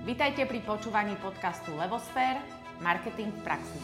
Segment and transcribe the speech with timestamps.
[0.00, 2.40] Vítajte pri počúvaní podcastu Levosfér–
[2.80, 3.80] Marketing v praxi.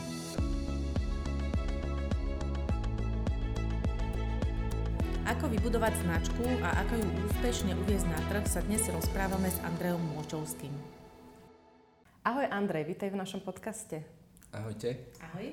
[5.29, 10.00] Ako vybudovať značku a ako ju úspešne uviezť na trh sa dnes rozprávame s Andrejom
[10.16, 10.73] Môčovským.
[12.24, 14.01] Ahoj Andrej, vítaj v našom podcaste.
[14.56, 15.12] Ahojte.
[15.20, 15.52] Ahoj.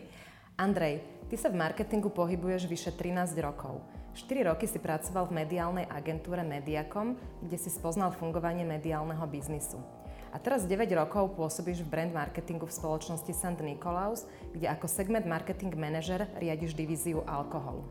[0.55, 3.83] Andrej, ty sa v marketingu pohybuješ vyše 13 rokov.
[4.15, 10.02] 4 roky si pracoval v mediálnej agentúre Mediacom, kde si spoznal fungovanie mediálneho biznisu.
[10.33, 13.61] A teraz 9 rokov pôsobíš v brand marketingu v spoločnosti St.
[13.61, 17.85] Nicolaus, kde ako segment marketing manager riadiš divíziu alkoholu.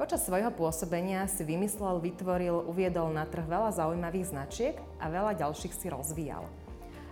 [0.00, 5.74] Počas svojho pôsobenia si vymyslel, vytvoril, uviedol na trh veľa zaujímavých značiek a veľa ďalších
[5.76, 6.46] si rozvíjal.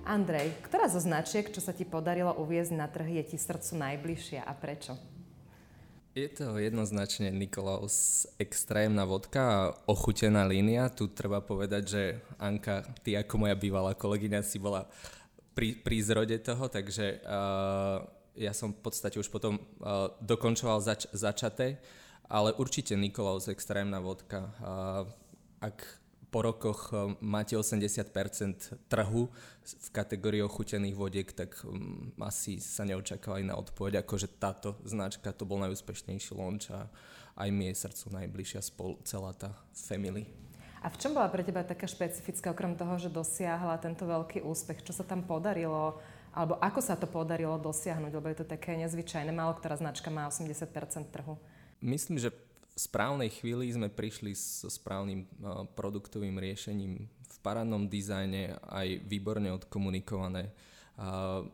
[0.06, 4.40] Andrej, ktorá zo značiek, čo sa ti podarilo uviezť na trh, je ti srdcu najbližšia
[4.46, 5.15] a prečo?
[6.16, 10.88] Je to jednoznačne Nikolaus extrémna vodka a ochutená línia.
[10.88, 12.02] Tu treba povedať, že
[12.40, 14.88] Anka, ty ako moja bývalá kolegyňa si bola
[15.52, 18.00] pri, pri zrode toho, takže uh,
[18.32, 21.76] ja som v podstate už potom uh, dokončoval zač- začaté,
[22.32, 24.56] ale určite Nikolaus extrémna vodka.
[24.56, 25.04] Uh,
[25.60, 25.84] ak
[26.36, 28.12] po rokoch eh, máte 80%
[28.92, 29.32] trhu
[29.64, 35.48] v kategórii ochutených vodiek, tak um, asi sa neočakávali na odpoveď, akože táto značka to
[35.48, 36.92] bol najúspešnejší launch a
[37.40, 40.28] aj mi je srdcu najbližšia spolu celá tá family.
[40.84, 44.84] A v čom bola pre teba taká špecifická, okrem toho, že dosiahla tento veľký úspech?
[44.84, 45.98] Čo sa tam podarilo?
[46.36, 48.12] Alebo ako sa to podarilo dosiahnuť?
[48.12, 49.32] Lebo je to také nezvyčajné.
[49.32, 50.68] Málo ktorá značka má 80%
[51.10, 51.40] trhu.
[51.80, 52.30] Myslím, že
[52.76, 60.52] správnej chvíli sme prišli so správnym uh, produktovým riešením v parádnom dizajne, aj výborne odkomunikované.
[61.00, 61.48] Uh,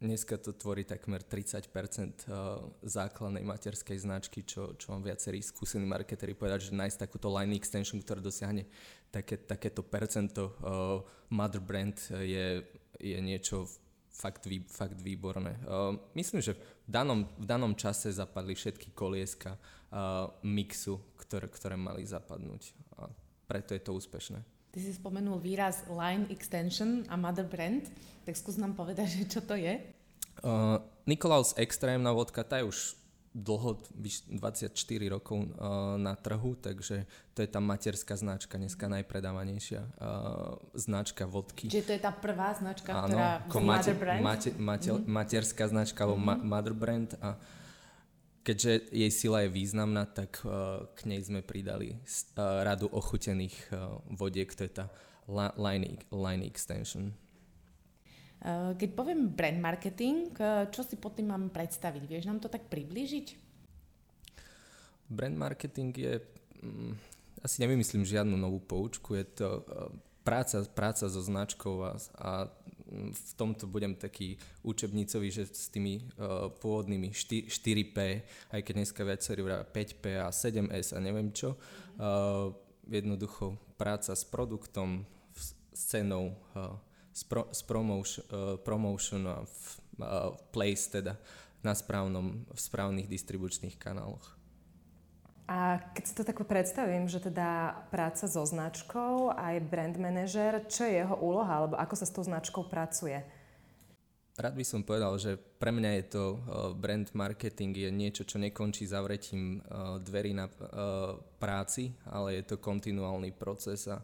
[0.00, 6.32] dneska to tvorí takmer 30% uh, základnej materskej značky, čo, čo vám viacerí skúsení marketeri
[6.32, 8.64] povedať, že nájsť takúto line extension, ktorá dosiahne
[9.12, 10.56] také, takéto percento
[11.28, 12.64] mother brand je,
[12.96, 13.68] je niečo
[14.12, 15.56] fakt, vý, fakt výborné.
[15.64, 16.54] Uh, myslím, že
[16.86, 22.76] v danom, v danom čase zapadli všetky kolieska uh, mixu, ktoré, ktoré mali zapadnúť.
[23.00, 23.08] A
[23.48, 24.38] preto je to úspešné.
[24.72, 27.84] Ty si spomenul výraz line extension a mother brand,
[28.24, 29.80] tak skús nám povedať, že čo to je?
[30.40, 32.78] Uh, Nikolaus Extrémna vodka, tá je už
[33.32, 34.68] dlho, 24
[35.08, 41.72] rokov uh, na trhu, takže to je tá materská značka, dneska najpredávanejšia uh, značka vodky.
[41.72, 44.20] Čiže to je tá prvá značka, Áno, ktorá ako mate, brand?
[44.20, 45.08] Mate, mate, mm.
[45.08, 46.44] materská značka, alebo mm-hmm.
[46.44, 47.40] mother brand a
[48.44, 53.96] keďže jej sila je významná, tak uh, k nej sme pridali uh, radu ochutených uh,
[54.12, 54.86] vodiek, to je tá
[55.56, 57.16] line, line extension.
[58.42, 62.02] Eh, keď poviem brand marketing, eh, čo si pod tým mám predstaviť?
[62.10, 63.38] Vieš nám to tak približiť?
[65.06, 66.18] Brand marketing je,
[66.66, 66.92] mm,
[67.46, 69.92] asi nevymyslím žiadnu novú poučku, je to uh,
[70.24, 72.30] práca, práca so značkou a, a
[73.12, 77.98] v tomto budem taký učebnicový, že s tými uh, pôvodnými 4, 4P,
[78.56, 81.60] aj keď dneska viacerí 5P a 7S a neviem čo,
[81.98, 82.48] uh,
[82.88, 85.04] jednoducho práca s produktom,
[85.36, 86.72] s cenou, uh,
[87.12, 89.64] z, pro, z promotion, uh, promotion a v,
[90.00, 91.20] uh, place teda
[91.60, 94.34] na správnom, v správnych distribučných kanáloch.
[95.46, 100.88] A keď si to tak predstavím, že teda práca so značkou, aj brand manažer, čo
[100.88, 103.20] je jeho úloha, alebo ako sa s tou značkou pracuje?
[104.32, 108.40] Rád by som povedal, že pre mňa je to uh, brand marketing je niečo, čo
[108.40, 109.60] nekončí zavretím
[110.00, 110.48] dverí na
[111.36, 114.00] práci, ale je to kontinuálny proces a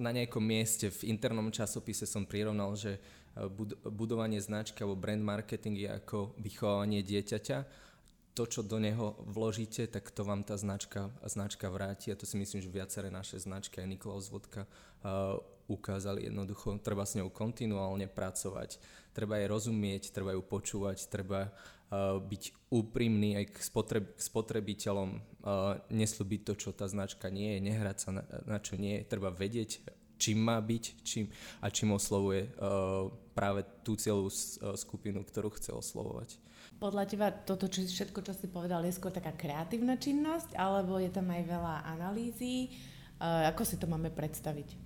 [0.00, 3.00] na nejakom mieste v internom časopise som prirovnal, že e,
[3.84, 7.84] budovanie značky alebo brand marketing je ako vychovávanie dieťaťa.
[8.36, 12.36] To, čo do neho vložíte, tak to vám tá značka, značka vráti a to si
[12.36, 15.40] myslím, že viaceré naše značky, aj Nikolaus Vodka, uh,
[15.72, 16.76] ukázali jednoducho.
[16.84, 18.76] Treba s ňou kontinuálne pracovať,
[19.16, 21.48] treba jej rozumieť, treba ju počúvať, treba
[21.94, 27.58] byť úprimný aj k, spotreb, k spotrebiteľom, uh, neslúbiť to, čo tá značka nie je,
[27.62, 29.86] nehrať sa na, na čo nie je, treba vedieť,
[30.18, 31.30] čím má byť čím,
[31.62, 33.06] a čím oslovuje uh,
[33.38, 36.42] práve tú celú uh, skupinu, ktorú chce oslovovať.
[36.82, 41.14] Podľa teba toto čo, všetko, čo si povedal, je skôr taká kreatívna činnosť, alebo je
[41.14, 42.74] tam aj veľa analýzy?
[43.22, 44.76] Ako si to máme predstaviť?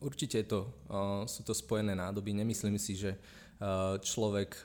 [0.00, 2.32] Určite to, uh, sú to spojené nádoby.
[2.38, 3.18] Nemyslím si, že
[4.00, 4.56] človek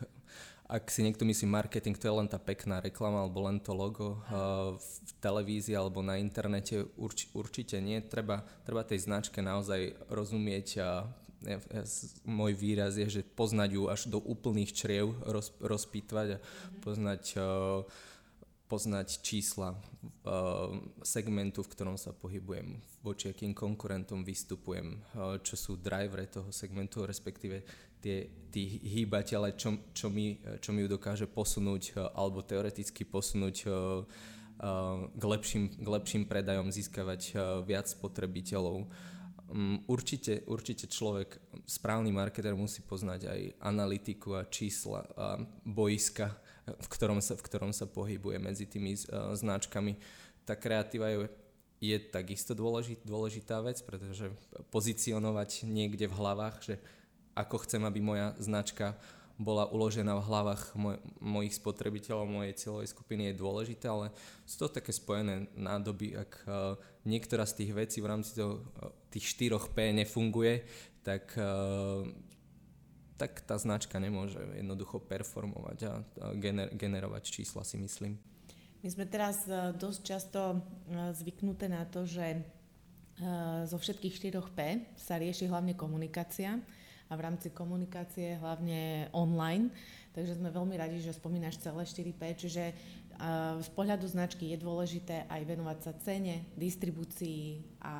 [0.65, 4.17] ak si niekto myslí marketing, to je len tá pekná reklama alebo len to logo
[4.17, 8.01] uh, v televízii alebo na internete, urč, určite nie.
[8.01, 10.89] Treba, treba tej značke naozaj rozumieť a
[11.45, 11.83] ja, ja,
[12.25, 16.43] môj výraz je, že poznať ju až do úplných čriev, roz, rozpýtvať a
[16.81, 17.85] poznať, uh,
[18.65, 19.77] poznať čísla
[21.05, 27.05] segmentu, v ktorom sa pohybujem, voči akým konkurentom vystupujem, uh, čo sú drivere toho segmentu,
[27.05, 27.61] respektíve
[28.05, 33.65] tie, tí hýbateľe, čo, čo, mi, čo mi ju dokáže posunúť uh, alebo teoreticky posunúť
[33.65, 34.05] uh,
[34.61, 37.33] uh, k, lepším, k lepším predajom, získavať
[37.65, 38.85] viac spotrebiteľov.
[39.49, 46.29] Um, určite, určite človek, správny marketer musí poznať aj analytiku a čísla a boiska,
[46.65, 48.97] v ktorom sa, v ktorom sa pohybuje medzi tými
[49.37, 49.97] značkami.
[50.49, 51.29] Tá kreatíva je,
[51.77, 54.33] je takisto dôležit, dôležitá vec, pretože
[54.73, 56.75] pozicionovať niekde v hlavách, že
[57.35, 58.95] ako chcem, aby moja značka
[59.35, 64.15] bola uložená v hlavách moj, mojich spotrebiteľov, mojej cieľovej skupiny je dôležité, ale
[64.47, 66.15] sú to také spojené nádoby.
[66.15, 70.63] Ak uh, niektorá z tých vecí v rámci toho, uh, tých 4 P nefunguje,
[71.03, 72.07] tak uh,
[73.15, 75.93] tak tá značka nemôže jednoducho performovať a
[76.35, 78.19] gener- generovať čísla, si myslím.
[78.83, 80.57] My sme teraz e, dosť často e,
[81.15, 82.39] zvyknuté na to, že e,
[83.65, 84.59] zo všetkých 4 P
[84.99, 86.59] sa rieši hlavne komunikácia
[87.09, 89.69] a v rámci komunikácie hlavne online.
[90.15, 92.63] Takže sme veľmi radi, že spomínaš celé 4P, čiže
[93.59, 97.95] z pohľadu značky je dôležité aj venovať sa cene, distribúcii a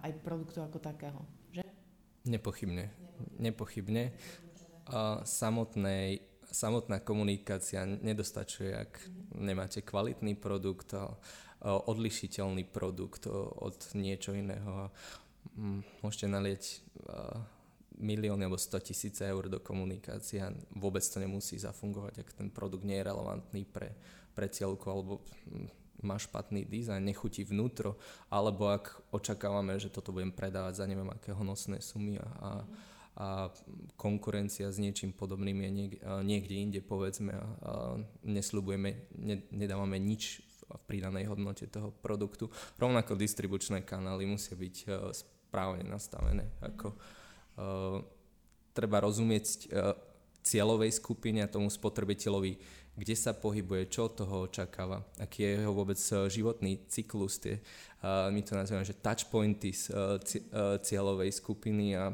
[0.00, 1.20] aj produktu ako takého.
[1.52, 1.64] Že?
[2.28, 2.88] Nepochybne.
[3.40, 4.12] Nepochybne
[5.24, 8.92] samotnej, samotná komunikácia nedostačuje, ak
[9.36, 10.96] nemáte kvalitný produkt,
[11.64, 14.92] odlišiteľný produkt od niečo iného.
[16.04, 16.84] Môžete nalieť
[17.98, 22.82] milióny alebo 100 tisíc eur do komunikácie a vôbec to nemusí zafungovať, ak ten produkt
[22.82, 23.94] nie je relevantný pre,
[24.34, 25.22] pre cieľku alebo
[26.04, 27.96] má špatný dizajn, nechutí vnútro,
[28.28, 32.50] alebo ak očakávame, že toto budem predávať za neviem aké honosné sumy a, a
[33.14, 33.46] a
[33.94, 37.72] konkurencia s niečím podobným je niek- niekde inde, povedzme, a, a
[38.26, 38.90] nesľubujeme,
[39.22, 42.50] ne, nedávame nič v pridanej hodnote toho produktu.
[42.74, 46.50] Rovnako distribučné kanály musia byť uh, správne nastavené.
[46.58, 46.98] Ako,
[48.74, 49.94] treba rozumieť uh,
[50.44, 52.52] cieľovej skupine a tomu spotrebiteľovi,
[52.94, 55.98] kde sa pohybuje, čo od toho očakáva, aký je jeho vôbec
[56.30, 60.18] životný cyklus, tie, uh, my to nazývame, že touchpointy z uh,
[60.82, 62.12] cieľovej skupiny a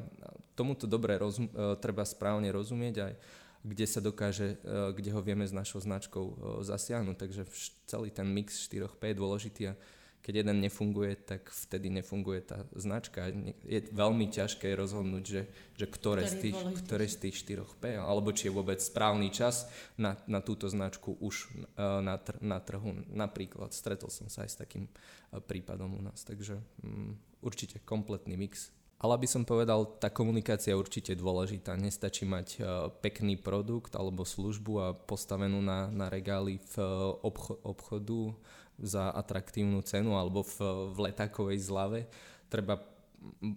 [0.54, 3.14] tomuto dobre rozum, uh, treba správne rozumieť aj
[3.60, 4.56] kde sa dokáže,
[4.96, 7.16] kde ho vieme s našou značkou zasiahnuť.
[7.20, 7.43] Takže
[7.84, 9.76] celý ten mix 4P je dôležitý a
[10.20, 13.32] keď jeden nefunguje, tak vtedy nefunguje tá značka.
[13.64, 15.43] Je veľmi ťažké rozhodnúť, že,
[15.81, 19.64] že ktoré, z tých, ktoré z tých 4P, alebo či je vôbec správny čas
[19.96, 23.00] na, na túto značku už uh, na, tr- na trhu.
[23.08, 26.20] Napríklad stretol som sa aj s takým uh, prípadom u nás.
[26.20, 28.69] Takže um, určite kompletný mix
[29.00, 31.72] ale aby som povedal, tá komunikácia je určite dôležitá.
[31.72, 36.84] Nestačí mať uh, pekný produkt alebo službu a postavenú na, na regáli v
[37.25, 38.37] obcho- obchodu
[38.81, 40.56] za atraktívnu cenu alebo v,
[40.97, 42.09] v letákovej zlave.
[42.49, 42.81] Treba,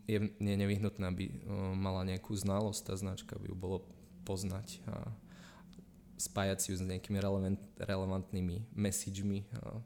[0.08, 3.88] je, je nevyhnutné, aby uh, mala nejakú znalosť tá značka, aby ju bolo
[4.24, 5.12] poznať a
[6.16, 9.44] spájať si ju s nejakými relevant, relevantnými messagemi.
[9.60, 9.80] Uh,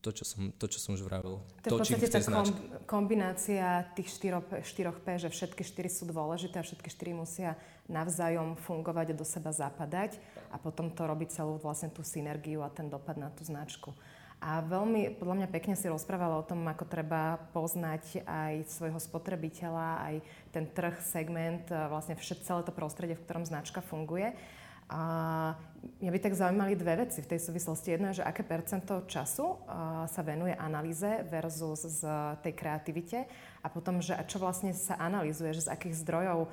[0.00, 1.38] to, čo som, to, čo som už vravil.
[1.68, 2.48] To, to čím chce kom,
[2.88, 7.54] kombinácia tých 4, 4P, že všetky 4 sú dôležité a všetky 4 musia
[7.86, 10.16] navzájom fungovať a do seba zapadať
[10.48, 13.92] a potom to robiť celú vlastne tú synergiu a ten dopad na tú značku.
[14.40, 20.00] A veľmi, podľa mňa pekne si rozprávala o tom, ako treba poznať aj svojho spotrebiteľa,
[20.00, 20.14] aj
[20.48, 24.32] ten trh, segment, vlastne všet, celé to prostredie, v ktorom značka funguje.
[24.90, 25.54] A
[26.02, 27.94] mňa by tak zaujímali dve veci v tej súvislosti.
[27.94, 29.54] Jedno je, že aké percento času
[30.10, 32.02] sa venuje analýze versus z
[32.42, 33.30] tej kreativite
[33.62, 36.50] a potom, že čo vlastne sa analýzuje, že z akých zdrojov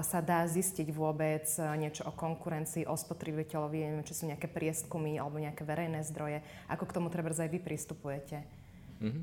[0.00, 1.44] sa dá zistiť vôbec
[1.76, 6.40] niečo o konkurencii, o spotrebiteľovi, neviem, či sú nejaké prieskumy alebo nejaké verejné zdroje.
[6.72, 8.48] Ako k tomu treba aj vy pristupujete?
[9.04, 9.22] Mm-hmm.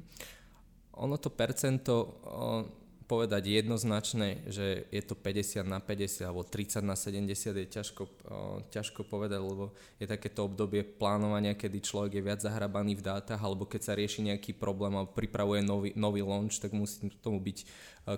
[1.02, 2.14] Ono to percento
[3.12, 7.28] povedať jednoznačne, že je to 50 na 50 alebo 30 na 70
[7.60, 12.96] je ťažko, o, ťažko povedať, lebo je takéto obdobie plánovania, kedy človek je viac zahrabaný
[12.96, 17.12] v dátach alebo keď sa rieši nejaký problém a pripravuje nový, nový launch, tak musí
[17.20, 17.68] tomu byť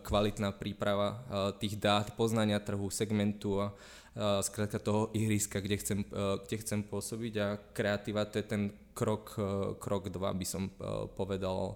[0.05, 1.25] kvalitná príprava
[1.57, 3.73] tých dát, poznania trhu, segmentu a,
[4.13, 5.99] a skrátka toho ihriska, kde chcem,
[6.45, 7.33] kde chcem pôsobiť.
[7.41, 8.63] A kreatíva to je ten
[8.95, 9.35] krok,
[9.81, 10.71] krok 2 by som
[11.17, 11.75] povedal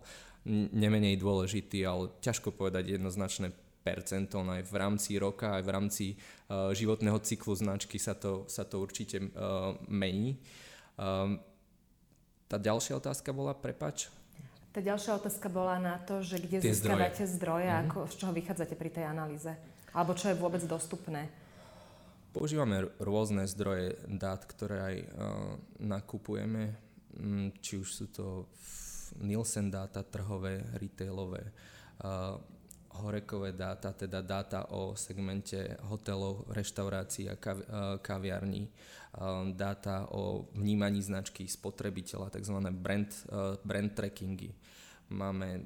[0.71, 3.51] nemenej dôležitý, ale ťažko povedať jednoznačné
[3.83, 8.43] percento, no aj v rámci roka, aj v rámci uh, životného cyklu značky sa to,
[8.47, 10.39] sa to určite uh, mení.
[10.99, 11.39] Um,
[12.51, 14.11] tá ďalšia otázka bola, prepač?
[14.75, 17.83] Tá ďalšia otázka bola na to, že kde Tie získavate zdroje, zdroje mm-hmm.
[17.87, 19.51] ako, z čoho vychádzate pri tej analýze?
[19.95, 21.31] Alebo čo je vôbec dostupné?
[22.35, 25.07] Používame rôzne zdroje dát, ktoré aj uh,
[25.79, 26.87] nakupujeme
[27.61, 28.45] či už sú to
[29.21, 31.51] Nielsen dáta, trhové, retailové,
[32.97, 37.37] horekové dáta, teda dáta o segmente hotelov, reštaurácií a
[38.01, 38.69] kaviarní,
[39.53, 42.57] dáta o vnímaní značky spotrebiteľa, tzv.
[42.73, 43.09] brand,
[43.61, 44.53] brand trackingy.
[45.09, 45.61] Máme,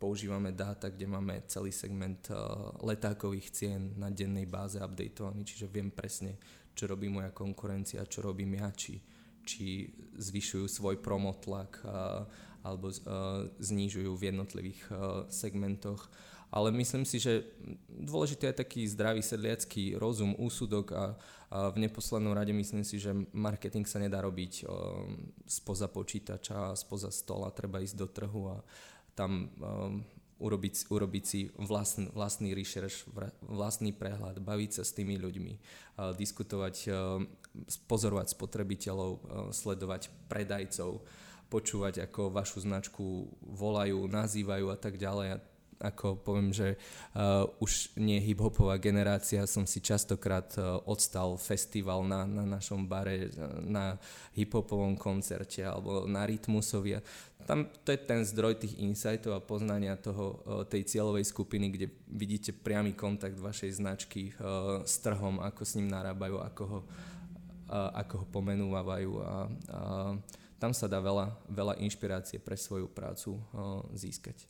[0.00, 2.28] používame dáta, kde máme celý segment
[2.80, 6.36] letákových cien na dennej báze updateovaný, čiže viem presne,
[6.76, 9.00] čo robí moja konkurencia, čo robím ja, či,
[9.44, 11.84] či zvyšujú svoj promotlak
[12.66, 12.90] alebo
[13.62, 14.80] znižujú v jednotlivých
[15.30, 16.10] segmentoch.
[16.50, 17.42] Ale myslím si, že
[17.90, 21.18] dôležitý je taký zdravý sedliacký rozum, úsudok a,
[21.50, 27.54] v neposlednom rade myslím si, že marketing sa nedá robiť um, spoza počítača, spoza stola,
[27.54, 28.62] treba ísť do trhu a
[29.14, 30.06] tam um,
[30.38, 33.08] urobiť, urobiť si vlastný, vlastný research,
[33.40, 35.54] vlastný prehľad, baviť sa s tými ľuďmi,
[36.12, 36.92] diskutovať,
[37.88, 39.10] pozorovať spotrebiteľov,
[39.56, 41.00] sledovať predajcov,
[41.46, 45.38] počúvať, ako vašu značku volajú, nazývajú a tak ďalej.
[45.76, 46.80] Ako poviem, že
[47.12, 53.28] uh, už nie hip-hopová generácia, som si častokrát uh, odstal festival na, na našom bare,
[53.28, 54.00] uh, na
[54.32, 56.96] hip-hopovom koncerte alebo na rytmusovi.
[57.44, 61.92] Tam to je ten zdroj tých insightov a poznania toho, uh, tej cieľovej skupiny, kde
[62.08, 66.80] vidíte priamy kontakt vašej značky uh, s trhom, ako s ním narábajú, ako ho,
[67.68, 69.36] uh, ako ho pomenúvajú a, a
[70.56, 74.48] tam sa dá veľa, veľa inšpirácie pre svoju prácu uh, získať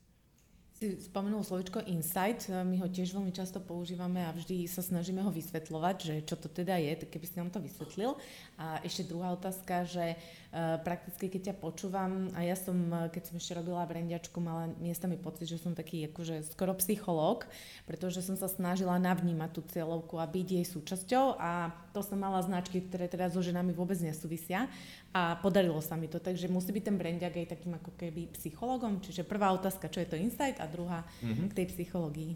[0.77, 5.33] si spomenul slovičko insight, my ho tiež veľmi často používame a vždy sa snažíme ho
[5.33, 8.21] vysvetľovať, že čo to teda je, keby si nám to vysvetlil.
[8.61, 10.19] A ešte druhá otázka, že uh,
[10.57, 15.21] prakticky keď ťa počúvam, a ja som, e, keď som ešte robila brandiačku, mala miestami
[15.21, 17.45] pocit, že som taký akože skoro psychológ,
[17.85, 22.41] pretože som sa snažila navnímať tú cieľovku a byť jej súčasťou a to som mala
[22.41, 24.65] značky, ktoré teda so ženami vôbec nesúvisia
[25.13, 29.05] a podarilo sa mi to, takže musí byť ten brandiak aj takým ako keby psychologom,
[29.05, 31.53] čiže prvá otázka, čo je to insight a druhá mm-hmm.
[31.53, 32.33] k tej psychológii.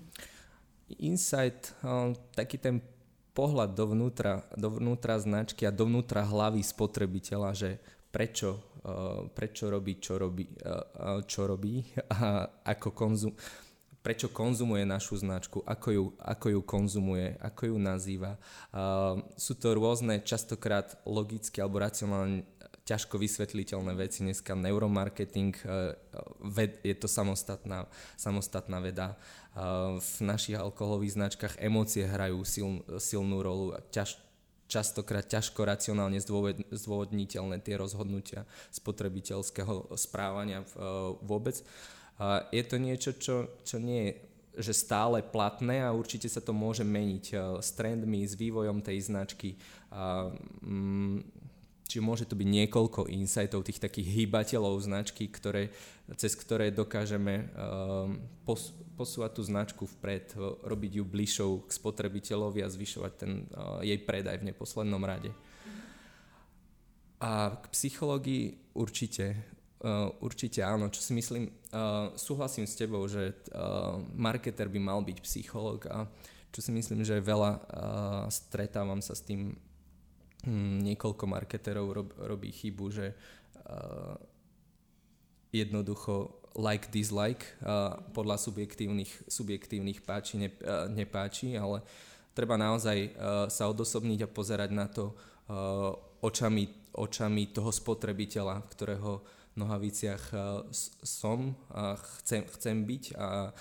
[1.01, 2.85] Insight, um, taký ten
[3.33, 7.71] pohľad dovnútra, dovnútra značky a dovnútra hlavy spotrebiteľa, že
[8.11, 11.83] prečo, uh, prečo robí, čo robí, uh, čo robí
[12.19, 13.33] a ako konzum,
[14.03, 18.41] prečo konzumuje našu značku, ako ju, ako ju konzumuje, ako ju nazýva.
[19.37, 22.49] Sú to rôzne, častokrát logicky alebo racionálne
[22.91, 24.27] ťažko vysvetliteľné veci.
[24.27, 25.95] Dneska neuromarketing, eh,
[26.83, 27.87] je to samostatná,
[28.19, 29.15] samostatná veda.
[29.15, 33.79] Eh, v našich alkoholových značkách emócie hrajú sil, silnú rolu.
[33.95, 34.19] Ťaž,
[34.71, 36.23] častokrát ťažko racionálne
[36.71, 40.69] zdôvodniteľné tie rozhodnutia spotrebiteľského správania eh,
[41.21, 41.59] vôbec.
[42.53, 44.15] Je to niečo, čo, čo nie je
[44.61, 47.33] že stále platné a určite sa to môže meniť
[47.65, 49.57] s trendmi, s vývojom tej značky.
[50.61, 51.23] Mm,
[51.91, 55.75] Čiže môže to byť niekoľko insightov, tých takých hýbateľov značky, ktoré,
[56.15, 58.71] cez ktoré dokážeme um, pos,
[59.01, 64.45] posúvať tú značku vpred, robiť ju bližšou k spotrebiteľovi a zvyšovať ten uh, jej predaj
[64.45, 65.33] v neposlednom rade.
[67.25, 69.41] A k psychológii určite,
[69.81, 70.93] uh, určite áno.
[70.93, 73.33] Čo si myslím, uh, súhlasím s tebou, že
[74.13, 76.05] marketer by mal byť psychológ a
[76.51, 77.63] čo si myslím, že veľa
[78.27, 79.55] stretávam sa s tým
[80.43, 83.15] hm, niekoľko marketerov rob, robí chybu, že
[85.55, 91.83] jednoducho like, dislike uh, podľa subjektívnych, subjektívnych páči, ne, uh, nepáči, ale
[92.35, 93.11] treba naozaj uh,
[93.47, 99.23] sa odosobniť a pozerať na to uh, očami, očami toho spotrebiteľa, ktorého
[99.55, 100.67] nohaviciach uh,
[101.03, 103.55] som a chcem, chcem byť a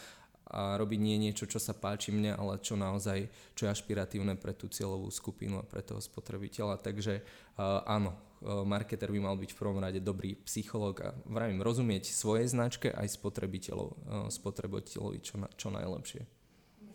[0.50, 4.58] a robiť nie niečo, čo sa páči mne, ale čo naozaj, čo je ašpiratívne pre
[4.58, 6.82] tú cieľovú skupinu a pre toho spotrebiteľa.
[6.82, 12.12] Takže uh, áno, marketer by mal byť v prvom rade dobrý psychológ a vravím, rozumieť
[12.12, 13.98] svojej značke aj spotrebiteľov, uh,
[14.32, 16.24] spotrebiteľovi čo, čo najlepšie.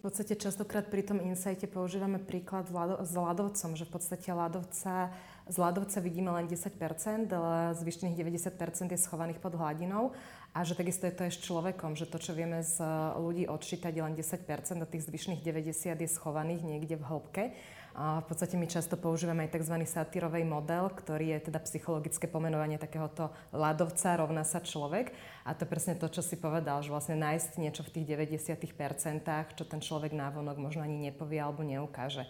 [0.05, 2.69] V podstate častokrát pri tom insighte používame príklad
[3.01, 5.09] s ľadovcom, že v podstate ľadovca,
[5.49, 6.77] z ľadovca vidíme len 10%,
[7.33, 10.13] ale zvyšných 90% je schovaných pod hladinou
[10.53, 12.85] a že takisto je to aj s človekom, že to, čo vieme z
[13.17, 17.45] ľudí odčítať, je len 10% a tých zvyšných 90% je schovaných niekde v hĺbke.
[17.95, 19.79] V podstate my často používame aj tzv.
[19.87, 25.15] satírový model, ktorý je teda psychologické pomenovanie takéhoto ľadovca rovná sa človek.
[25.47, 29.55] A to je presne to, čo si povedal, že vlastne nájsť niečo v tých 90%,
[29.55, 32.27] čo ten človek návonok možno ani nepovie alebo neukáže.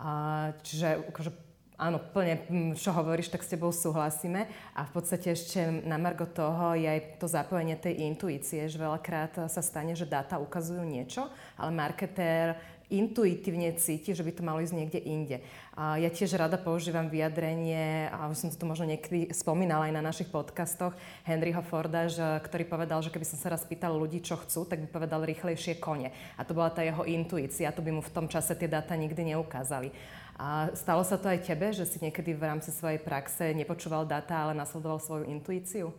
[0.00, 1.30] A, čiže akože
[1.76, 2.40] Áno, plne,
[2.80, 4.48] čo hovoríš, tak s tebou súhlasíme.
[4.72, 9.44] A v podstate ešte na margo toho je aj to zapojenie tej intuície, že veľakrát
[9.52, 11.28] sa stane, že dáta ukazujú niečo,
[11.60, 15.36] ale marketér intuitívne cíti, že by to malo ísť niekde inde.
[15.74, 19.94] A ja tiež rada používam vyjadrenie, a už som to tu možno niekedy spomínala aj
[19.98, 20.94] na našich podcastoch,
[21.26, 24.86] Henryho Forda, že, ktorý povedal, že keby som sa raz pýtal ľudí, čo chcú, tak
[24.86, 26.14] by povedal rýchlejšie kone.
[26.38, 29.34] A to bola tá jeho intuícia, to by mu v tom čase tie dáta nikdy
[29.34, 29.90] neukázali.
[30.36, 34.46] A stalo sa to aj tebe, že si niekedy v rámci svojej praxe nepočúval dáta,
[34.46, 35.90] ale nasledoval svoju intuíciu?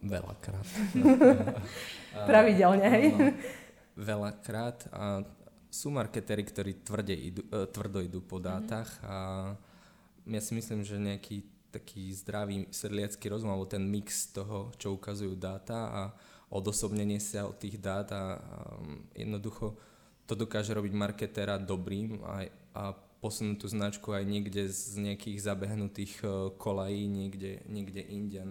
[0.00, 0.64] Veľakrát.
[2.30, 3.06] Pravidelne, hej?
[4.00, 4.88] Veľakrát.
[4.90, 5.20] A
[5.70, 8.44] sú marketéri, ktorí tvrde idú, e, tvrdo idú po mhm.
[8.44, 9.06] dátach mm-hmm.
[9.06, 9.16] a
[10.30, 15.38] ja si myslím, že nejaký taký zdravý sedliacký rozum, alebo ten mix toho, čo ukazujú
[15.38, 16.02] dáta a
[16.50, 18.58] odosobnenie sa od tých dát a, a
[19.14, 19.78] jednoducho
[20.26, 22.82] to dokáže robiť marketéra dobrým a, a
[23.22, 28.42] posunúť tú značku aj niekde z nejakých zabehnutých uh, kolají, niekde, niekde inde,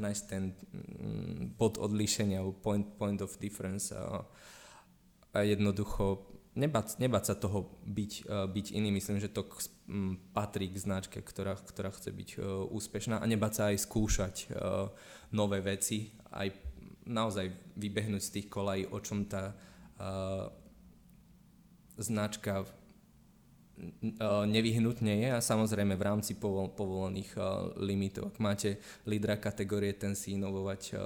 [0.00, 4.26] nájsť ten um, bod odlíšenia, point, point of difference a,
[5.30, 6.26] a jednoducho
[6.58, 8.90] nebať, nebať sa toho byť, uh, byť iný.
[8.90, 9.46] Myslím, že to
[10.34, 14.90] patrí k značke, ktorá, ktorá chce byť uh, úspešná a nebať sa aj skúšať uh,
[15.30, 16.50] nové veci, aj
[17.06, 19.56] naozaj vybehnúť z tých kolají, o čom tá
[22.00, 22.64] značka
[24.48, 27.36] nevyhnutne je a samozrejme v rámci povol, povolených
[27.80, 28.32] limitov.
[28.32, 30.96] Ak máte lídra kategórie, ten si inovovať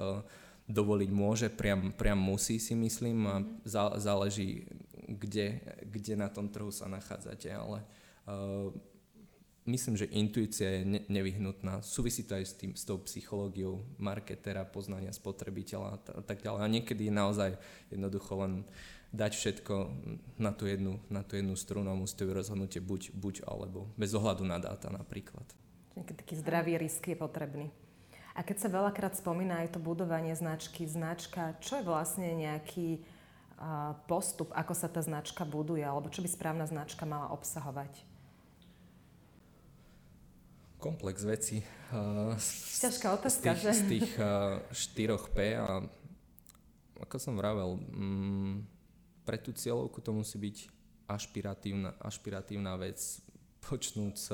[0.65, 3.47] dovoliť môže, priam, priam musí si myslím a mhm.
[3.65, 4.65] zá, záleží,
[5.05, 7.85] kde, kde na tom trhu sa nachádzate, ale
[8.25, 8.73] uh,
[9.69, 11.81] myslím, že intuícia je ne, nevyhnutná.
[11.85, 16.41] Súvisí to aj s, tým, s tou psychológiou marketera, poznania spotrebiteľa a, t- a tak
[16.41, 16.61] ďalej.
[16.61, 17.57] A niekedy naozaj
[17.93, 18.65] jednoducho len
[19.13, 19.73] dať všetko
[20.41, 24.41] na tú jednu, na tú jednu strunu a musíte rozhodnutie buď, buď alebo, bez ohľadu
[24.41, 25.45] na dáta napríklad.
[25.95, 27.71] Taký zdravý risk je potrebný.
[28.35, 32.99] A keď sa veľakrát spomína aj to budovanie značky, značka, čo je vlastne nejaký
[34.11, 38.03] postup, ako sa tá značka buduje, alebo čo by správna značka mala obsahovať?
[40.83, 41.63] Komplex veci.
[42.83, 43.71] Ťažká otázka, z tých, že?
[43.71, 45.79] Z tých uh, štyroch P a
[46.99, 48.67] ako som vravel, um,
[49.23, 50.57] pre tú cieľovku to musí byť
[51.07, 52.99] ašpiratívna, ašpiratívna vec,
[53.63, 54.27] počnúť s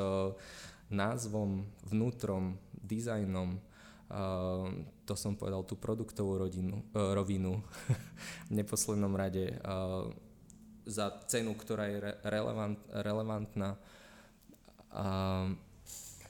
[0.90, 3.62] názvom, vnútrom, dizajnom,
[4.12, 4.68] uh,
[5.08, 7.64] to som povedal, tú produktovú rodinu, uh, rovinu
[8.50, 10.12] v neposlednom rade uh,
[10.84, 13.80] za cenu, ktorá je re- relevant, relevantná.
[14.92, 15.56] Uh,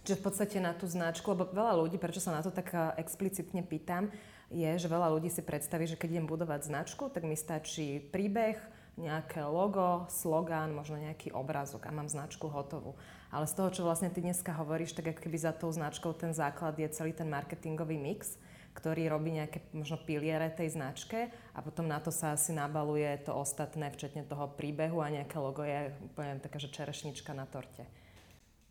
[0.01, 3.61] Čiže v podstate na tú značku, lebo veľa ľudí, prečo sa na to tak explicitne
[3.61, 4.09] pýtam,
[4.49, 8.57] je, že veľa ľudí si predstaví, že keď idem budovať značku, tak mi stačí príbeh,
[9.01, 12.93] nejaké logo, slogán, možno nejaký obrázok a mám značku hotovú.
[13.33, 16.77] Ale z toho, čo vlastne ty dneska hovoríš, tak keby za tou značkou ten základ
[16.77, 18.37] je celý ten marketingový mix,
[18.71, 23.35] ktorý robí nejaké možno piliere tej značke a potom na to sa asi nabaluje to
[23.35, 27.83] ostatné, včetne toho príbehu a nejaké logo je úplne taká, že čerešnička na torte.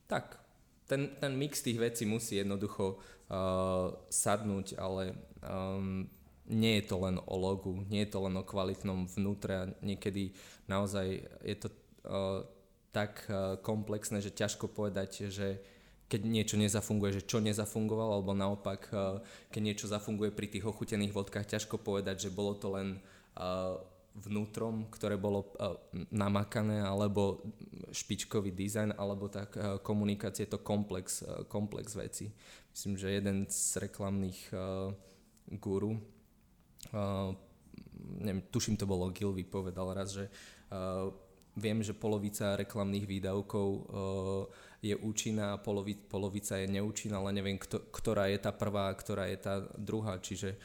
[0.09, 0.41] Tak,
[0.89, 5.15] ten, ten mix tých vecí musí jednoducho uh, sadnúť, ale
[5.45, 6.09] um,
[6.51, 10.35] nie je to len o logu, nie je to len o kvalitnom vnútre niekedy
[10.67, 11.69] naozaj je to
[12.07, 12.43] uh,
[12.91, 15.63] tak uh, komplexné, že ťažko povedať, že
[16.11, 19.23] keď niečo nezafunguje, že čo nezafungovalo, alebo naopak, uh,
[19.55, 22.99] keď niečo zafunguje pri tých ochutených vodkách, ťažko povedať, že bolo to len
[23.39, 23.79] uh,
[24.19, 25.79] vnútrom, ktoré bolo uh,
[26.11, 27.47] namakané, alebo
[27.95, 32.35] špičkový dizajn, alebo tak uh, komunikácie, je to komplex, uh, komplex veci.
[32.75, 34.91] Myslím, že jeden z reklamných uh,
[35.63, 35.95] guru,
[36.93, 37.35] uh,
[38.21, 40.29] neviem, tuším to bolo Gilvy, povedal raz, že
[40.73, 41.13] uh,
[41.57, 43.83] viem, že polovica reklamných výdavkov uh,
[44.81, 49.29] je účinná polovi, polovica je neúčinná, ale neviem, kto, ktorá je tá prvá a ktorá
[49.29, 50.17] je tá druhá.
[50.17, 50.57] Čiže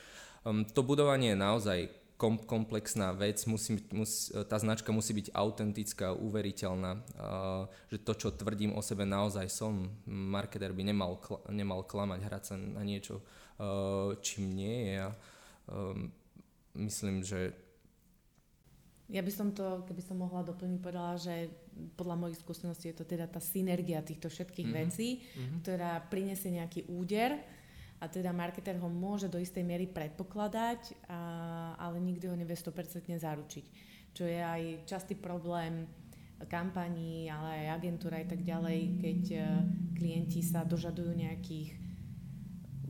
[0.48, 1.80] um, to budovanie je naozaj
[2.16, 8.30] kom, komplexná vec, musí, musí, tá značka musí byť autentická, uveriteľná, uh, že to, čo
[8.32, 9.92] tvrdím o sebe, naozaj som.
[10.08, 13.20] Marketer by nemal, kl- nemal klamať, hrať sa na niečo,
[13.60, 14.98] uh, čím nie je.
[15.04, 15.12] A,
[15.70, 16.12] um,
[16.76, 17.54] myslím, že
[19.06, 21.54] ja by som to, keby som mohla doplniť, povedala, že
[21.94, 24.86] podľa mojich skúseností je to teda tá synergia týchto všetkých mm-hmm.
[24.90, 25.58] vecí, mm-hmm.
[25.62, 27.38] ktorá prinesie nejaký úder
[28.02, 31.20] a teda marketer ho môže do istej miery predpokladať, a,
[31.78, 33.66] ale nikdy ho nevie 100% zaručiť.
[34.16, 35.86] Čo je aj častý problém
[36.50, 39.40] kampaní, ale aj agentúra a tak ďalej, keď e,
[39.96, 41.70] klienti sa dožadujú nejakých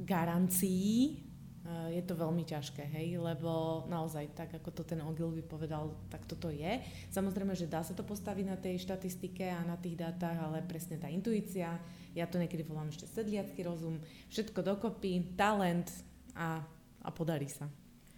[0.01, 1.24] garancií,
[1.65, 6.53] je to veľmi ťažké, hej, lebo naozaj tak, ako to ten Ogilvy povedal, tak toto
[6.53, 6.77] je.
[7.09, 11.01] Samozrejme, že dá sa to postaviť na tej štatistike a na tých dátach, ale presne
[11.01, 11.81] tá intuícia,
[12.13, 13.97] ja to niekedy volám ešte sedliacký rozum,
[14.29, 15.89] všetko dokopy, talent
[16.37, 16.61] a,
[17.01, 17.65] a podarí sa.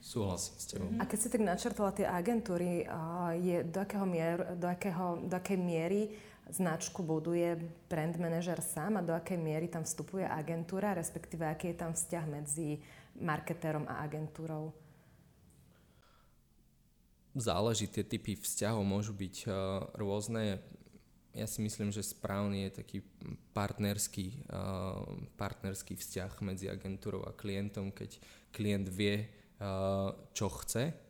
[0.04, 0.88] Súhlasím s tebou.
[1.00, 2.84] A keď si tak načrtala tie agentúry,
[3.42, 6.12] je do, akého mier, do, akého, do akej miery
[6.48, 7.60] značku buduje
[7.92, 12.26] brand manažer sám a do akej miery tam vstupuje agentúra, respektíve aký je tam vzťah
[12.28, 12.80] medzi
[13.20, 14.74] marketérom a agentúrou?
[17.38, 19.54] Záleží, tie typy vzťahov môžu byť uh,
[19.94, 20.58] rôzne.
[21.38, 22.98] Ja si myslím, že správny je taký
[23.54, 25.06] partnerský, uh,
[25.38, 28.18] partnerský vzťah medzi agentúrou a klientom, keď
[28.50, 29.30] klient vie,
[29.62, 31.08] uh, čo chce,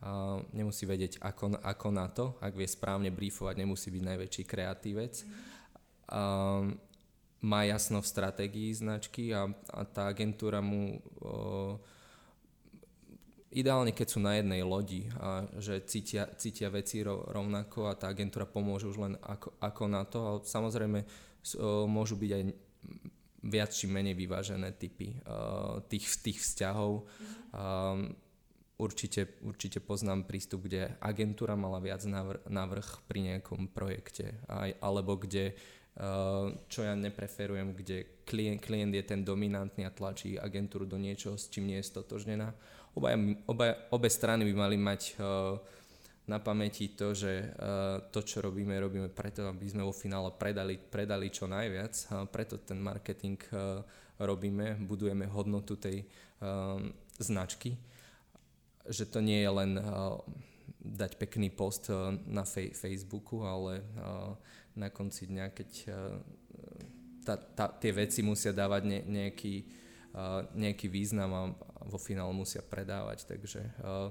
[0.00, 5.28] Uh, nemusí vedieť ako, ako na to, ak vie správne briefovať, nemusí byť najväčší kreatívec.
[6.08, 6.72] Uh,
[7.40, 11.80] má jasno v stratégii značky a, a tá agentúra mu uh,
[13.50, 18.44] ideálne, keď sú na jednej lodi a že cítia, cítia veci rovnako a tá agentúra
[18.44, 20.98] pomôže už len ako, ako na to, ale samozrejme
[21.88, 22.42] môžu byť aj
[23.40, 27.08] viac či menej vyvážené typy uh, tých, tých vzťahov.
[27.56, 28.12] Um,
[28.76, 35.16] určite, určite poznám prístup, kde agentúra mala viac navrh, navrh pri nejakom projekte, aj, alebo
[35.16, 35.79] kde, uh,
[36.70, 41.50] čo ja nepreferujem, kde klient, klient je ten dominantný a tlačí agentúru do niečoho, s
[41.50, 42.54] čím nie je stotožnená.
[42.96, 43.14] Oba,
[43.46, 45.58] oba, obe strany by mali mať uh,
[46.26, 50.78] na pamäti to, že uh, to, čo robíme, robíme preto, aby sme vo finále predali,
[50.78, 52.26] predali čo najviac.
[52.32, 53.38] Preto ten marketing
[54.18, 56.06] robíme, budujeme hodnotu tej
[57.20, 57.76] značky
[58.90, 59.76] že to nie je len
[60.80, 61.92] dať pekný post
[62.26, 63.84] na Facebooku, ale
[64.78, 65.70] na konci dňa, keď
[67.24, 69.54] tá, tá, tie veci musia dávať ne, nejaký,
[70.16, 71.42] uh, nejaký význam a
[71.86, 73.28] vo finále musia predávať.
[73.28, 74.08] Takže uh,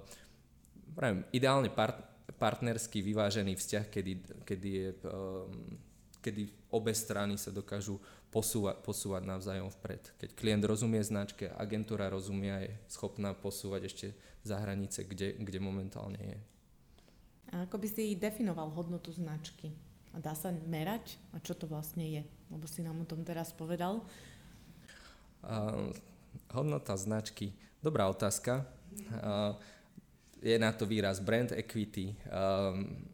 [0.93, 1.98] pravím, ideálne part,
[2.38, 4.12] partnerský vyvážený vzťah, kedy,
[4.45, 4.89] kedy, je,
[6.22, 7.98] kedy obe strany sa dokážu
[8.30, 10.13] posúvať, posúvať navzájom vpred.
[10.22, 14.08] Keď klient rozumie značke, agentúra rozumie a je schopná posúvať ešte
[14.45, 16.39] za hranice, kde, kde momentálne je.
[17.50, 19.74] A ako by si definoval hodnotu značky?
[20.13, 21.22] A dá sa merať?
[21.32, 22.24] A čo to vlastne je?
[22.50, 24.02] Lebo si nám o tom teraz povedal.
[25.45, 25.93] Uh,
[26.52, 27.54] hodnota značky.
[27.80, 28.65] Dobrá otázka.
[29.22, 29.54] Uh,
[30.41, 32.17] je na to výraz brand equity.
[32.28, 33.06] Um,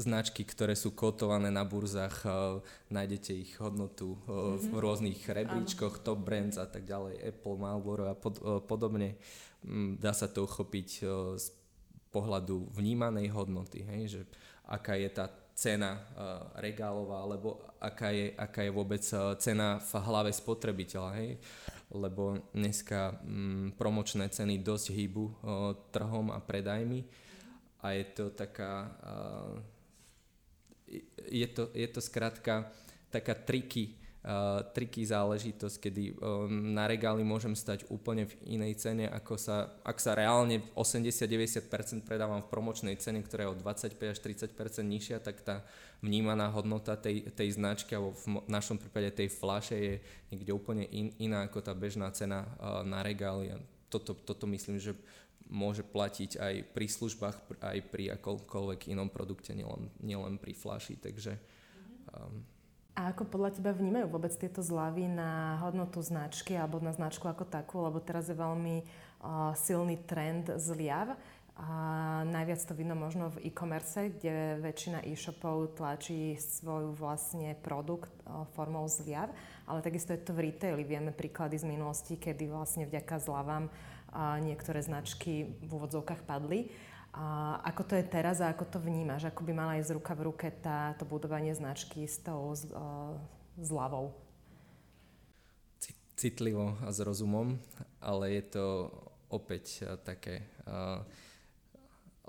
[0.00, 4.72] značky, ktoré sú kotované na burzách, uh, nájdete ich hodnotu uh, mm-hmm.
[4.72, 9.20] v rôznych rebríčkoch, top brands a tak ďalej, Apple, Marlboro a pod, uh, podobne.
[9.62, 11.61] Um, dá sa to uchopiť uh, z
[12.12, 14.20] pohľadu vnímanej hodnoty, hej, že
[14.68, 19.92] aká je tá cena uh, regálová, alebo aká je, aká je vôbec uh, cena v
[20.00, 21.30] hlave spotrebiteľa, hej,
[21.92, 25.34] lebo dneska um, promočné ceny dosť hýbu uh,
[25.92, 27.04] trhom a predajmi
[27.82, 29.56] a je to taká uh,
[31.28, 32.68] je to, je to skrátka
[33.08, 39.10] taká triky, uh, triky záležitosť, kedy um, na regáli môžem stať úplne v inej cene,
[39.10, 44.18] ako sa, ak sa reálne 80-90% predávam v promočnej cene, ktorá je o 25 až
[44.22, 44.54] 30%
[44.86, 45.66] nižšia, tak tá
[46.02, 49.94] vnímaná hodnota tej, tej značky, alebo v našom prípade tej flaše je
[50.30, 53.54] niekde úplne in, iná ako tá bežná cena uh, na regáli.
[53.54, 53.58] A
[53.90, 54.94] toto, toto myslím, že
[55.52, 60.96] môže platiť aj pri službách, aj pri akokoľvek inom produkte, nielen, nielen pri flaši.
[60.96, 61.36] Takže,
[62.16, 62.40] um,
[62.92, 67.48] a ako podľa teba vnímajú vôbec tieto zľavy na hodnotu značky alebo na značku ako
[67.48, 71.16] takú, lebo teraz je veľmi uh, silný trend zľav.
[71.52, 71.68] A
[72.32, 78.08] najviac to vidno možno v e-commerce, kde väčšina e-shopov tlačí svoj vlastne produkt
[78.56, 79.28] formou zľav,
[79.68, 80.80] ale takisto je to v retaili.
[80.80, 83.68] Vieme príklady z minulosti, kedy vlastne vďaka zľavám
[84.40, 86.72] niektoré značky v úvodzovkách padli.
[87.12, 89.28] A ako to je teraz a ako to vnímaš?
[89.28, 92.56] Ako by mala ísť ruka v ruke táto budovanie značky s tou
[93.60, 94.16] zľavou?
[96.16, 97.60] Citlivo a s rozumom,
[98.00, 98.66] ale je to
[99.28, 101.04] opäť také uh,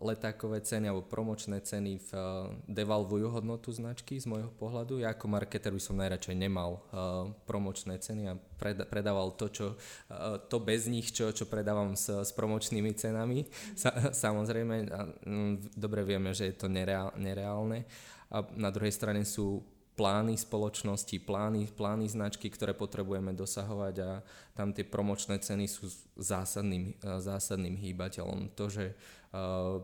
[0.04, 5.00] letákové ceny alebo promočné ceny v, uh, devalvujú hodnotu značky z môjho pohľadu.
[5.00, 9.68] Ja ako marketer by som najradšej nemal uh, promočné ceny a pred, predával to, čo,
[9.74, 13.48] uh, to bez nich, čo, čo predávam s, s promočnými cenami.
[13.74, 13.90] Sa,
[14.28, 17.88] samozrejme, a, um, dobre vieme, že je to nereál, nereálne.
[18.34, 19.62] A na druhej strane sú
[19.94, 24.12] plány spoločnosti, plány, plány značky, ktoré potrebujeme dosahovať a
[24.58, 25.86] tam tie promočné ceny sú
[26.18, 28.58] zásadným, zásadným hýbateľom.
[28.58, 28.94] To, že
[29.34, 29.82] uh,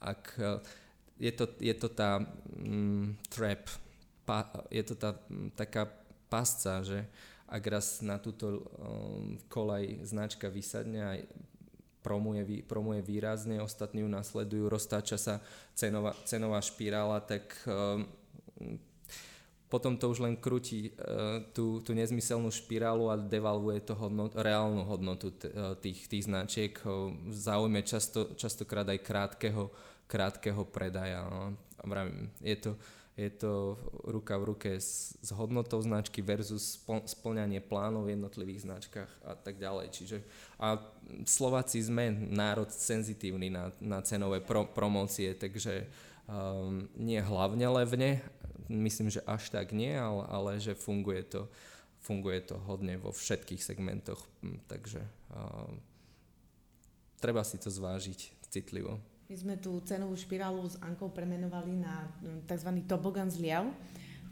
[0.00, 0.58] ak eh,
[1.20, 2.24] je to, je to tá
[2.56, 3.68] mm, trap,
[4.24, 5.84] pa, je to tá mm, taká
[6.32, 7.04] pasca, že
[7.50, 11.18] ak raz na túto um, kolaj značka vysadne a
[12.00, 15.42] promuje, promuje výrazne, ostatní ju nasledujú, roztáča sa
[15.74, 18.06] cenová, cenová špirála, tak um,
[19.70, 24.82] potom to už len krúti uh, tú, tú nezmyselnú špirálu a devalvuje to hodnot, reálnu
[24.82, 29.70] hodnotu uh, tých, tých značiek uh, v záujme často, častokrát aj krátkeho,
[30.10, 31.22] krátkeho predaja.
[31.22, 31.54] No.
[32.42, 32.76] Je to,
[33.14, 33.78] je to
[34.10, 39.62] ruka v ruke s, s hodnotou značky versus splňanie plánov v jednotlivých značkách a tak
[39.62, 39.86] ďalej.
[39.94, 40.18] Čiže
[40.58, 40.82] a
[41.24, 45.88] Slováci sme národ senzitívny na, na cenové pro, promócie, takže
[46.26, 48.24] um, nie hlavne levne,
[48.70, 51.50] myslím, že až tak nie, ale, ale že funguje to,
[52.00, 55.02] funguje to hodne vo všetkých segmentoch, hm, takže
[55.34, 55.68] uh,
[57.18, 59.02] treba si to zvážiť citlivo.
[59.30, 62.70] My sme tú cenovú špirálu s Ankou premenovali na hm, tzv.
[62.86, 63.66] tobogan zliav,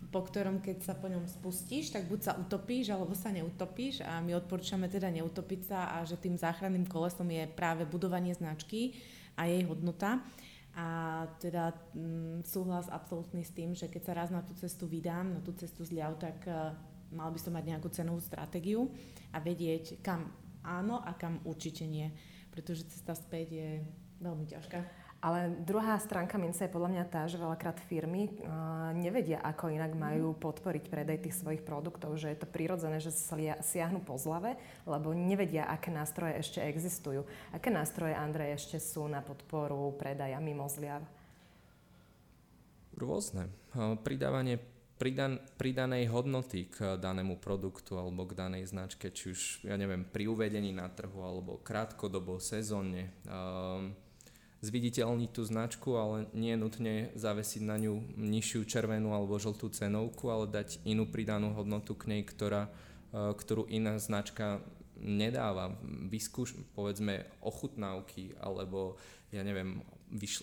[0.08, 4.24] po ktorom keď sa po ňom spustíš, tak buď sa utopíš, alebo sa neutopíš a
[4.24, 8.96] my odporúčame teda neutopiť sa a že tým záchranným kolesom je práve budovanie značky
[9.36, 10.24] a jej hodnota.
[10.76, 14.84] A teda m, mm, súhlas absolútny s tým, že keď sa raz na tú cestu
[14.86, 16.76] vydám, na tú cestu zľav, tak uh,
[17.12, 18.92] mal by som mať nejakú cenovú stratégiu
[19.32, 20.28] a vedieť, kam
[20.62, 22.12] áno a kam určite nie.
[22.52, 23.70] Pretože cesta späť je
[24.20, 24.97] veľmi ťažká.
[25.18, 29.98] Ale druhá stránka mince je podľa mňa tá, že veľakrát firmy uh, nevedia, ako inak
[29.98, 30.38] majú mhm.
[30.38, 33.10] podporiť predaj tých svojich produktov, že je to prirodzené, že
[33.62, 34.54] siahnu po zlave,
[34.86, 37.26] lebo nevedia, aké nástroje ešte existujú.
[37.50, 41.02] Aké nástroje, Andrej, ešte sú na podporu predaja mimo zliav?
[42.94, 43.50] Rôzne.
[44.06, 44.62] Pridávanie
[44.98, 50.26] pridan, pridanej hodnoty k danému produktu alebo k danej značke, či už, ja neviem, pri
[50.26, 53.14] uvedení na trhu alebo krátkodobo, sezónne.
[53.26, 53.94] Um,
[54.58, 60.50] zviditeľniť tú značku, ale nie nutne zavesiť na ňu nižšiu červenú alebo žltú cenovku, ale
[60.50, 62.70] dať inú pridanú hodnotu k nej, ktorá, e,
[63.38, 64.58] ktorú iná značka
[64.98, 65.78] nedáva.
[66.10, 68.98] Vyskúš, povedzme, ochutnávky alebo
[69.30, 69.78] ja neviem,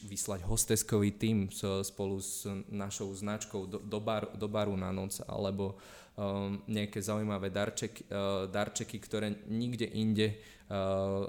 [0.06, 1.50] vyslať hosteskový tým
[1.82, 5.82] spolu s našou značkou do, do, bar, do baru na noc alebo
[6.14, 10.38] um, nejaké zaujímavé darčeky, uh, darčeky, ktoré nikde inde
[10.70, 11.26] uh,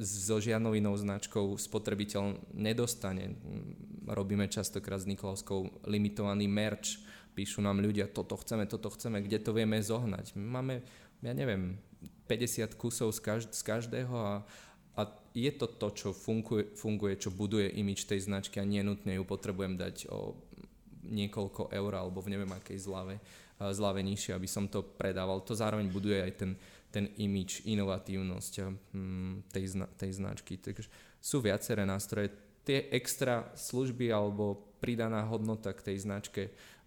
[0.00, 3.36] so žiadnou značkou spotrebiteľ nedostane.
[4.08, 7.04] Robíme častokrát s Nikolovskou limitovaný merch,
[7.36, 10.34] píšu nám ľudia, toto chceme, toto chceme, kde to vieme zohnať.
[10.34, 10.80] Máme,
[11.20, 11.76] ja neviem,
[12.26, 14.34] 50 kusov z, z každého a,
[14.96, 15.02] a
[15.36, 19.24] je to to, čo funguje, funguje, čo buduje imič tej značky a nie nutne ju
[19.28, 20.34] potrebujem dať o
[21.06, 23.20] niekoľko eur alebo v neviem akej zlave,
[23.60, 25.44] zlave nižšie, aby som to predával.
[25.44, 26.50] To zároveň buduje aj ten
[26.90, 30.58] ten imič, inovatívnosť hm, tej, zna, tej značky.
[30.58, 30.90] Takže
[31.22, 32.34] sú viaceré nástroje.
[32.66, 36.42] Tie extra služby alebo pridaná hodnota k tej značke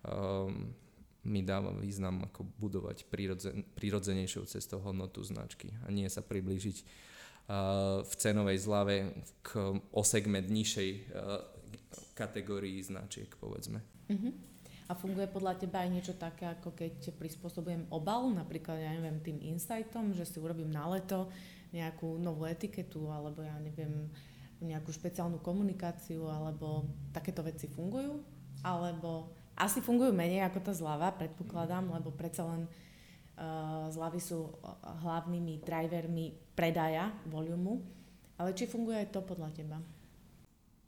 [0.06, 0.76] um,
[1.24, 8.04] mi dáva význam ako budovať prirodzen, prirodzenejšou cestou hodnotu značky a nie sa priblížiť uh,
[8.04, 8.96] v cenovej zlave
[9.40, 11.40] k, o segment nižšej uh,
[12.14, 13.80] kategórii značiek, povedzme.
[14.12, 14.53] Mm-hmm.
[14.88, 19.40] A funguje podľa teba aj niečo také, ako keď prispôsobujem obal, napríklad, ja neviem, tým
[19.40, 21.32] insightom, že si urobím na leto
[21.72, 24.12] nejakú novú etiketu, alebo ja neviem,
[24.60, 26.84] nejakú špeciálnu komunikáciu, alebo
[27.16, 28.20] takéto veci fungujú?
[28.60, 34.52] Alebo asi fungujú menej ako tá zľava, predpokladám, lebo predsa len uh, zľavy sú
[35.04, 37.80] hlavnými drivermi predaja, volumu.
[38.36, 39.78] Ale či funguje aj to podľa teba?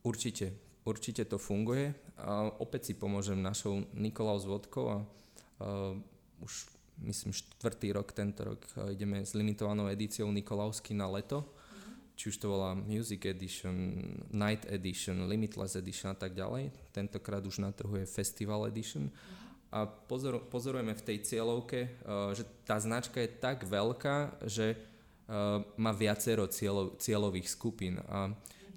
[0.03, 1.91] Určite určite to funguje.
[2.21, 5.01] A opäť si pomôžem našou Nikolaus vodkou a, a
[6.39, 6.71] už
[7.03, 11.43] myslím štvrtý rok, tento rok ideme s limitovanou edíciou Nikolausky na leto.
[11.43, 11.95] Mm-hmm.
[12.15, 13.75] Či už to volá Music Edition,
[14.31, 16.71] Night Edition, Limitless Edition a tak ďalej.
[16.95, 19.11] Tentokrát už na trhu je Festival Edition.
[19.75, 25.59] A pozor, pozorujeme v tej cieľovke, uh, že tá značka je tak veľká, že uh,
[25.75, 27.99] má viacero cieľov, cieľových skupín.
[28.07, 28.31] A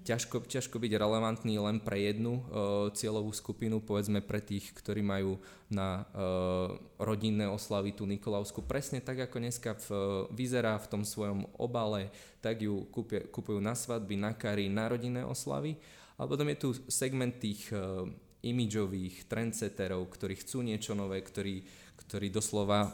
[0.09, 2.41] ťažko, ťažko byť relevantný len pre jednu uh,
[2.89, 5.37] cieľovú skupinu, povedzme pre tých, ktorí majú
[5.69, 8.65] na uh, rodinné oslavy tú Nikolausku.
[8.65, 9.99] Presne tak, ako dneska v, uh,
[10.33, 12.09] vyzerá v tom svojom obale,
[12.41, 15.77] tak ju kúpie, kúpujú na svadby, na kary, na rodinné oslavy.
[16.17, 18.09] A potom je tu segment tých uh,
[18.41, 21.61] imidžových trendsetterov, ktorí chcú niečo nové, ktorí,
[22.01, 22.89] ktorí doslova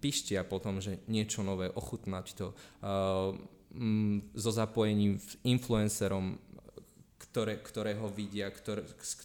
[0.00, 2.48] pištia potom, že niečo nové, ochutnať to.
[3.70, 6.34] Mm, so zapojením influencerom,
[7.30, 8.82] ktoré, ktorého vidia, ktor,